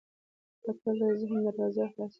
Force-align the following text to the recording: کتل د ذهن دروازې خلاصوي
کتل 0.63 0.97
د 0.99 1.01
ذهن 1.19 1.37
دروازې 1.45 1.85
خلاصوي 1.91 2.09